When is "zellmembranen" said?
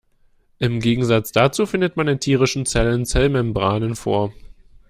3.05-3.95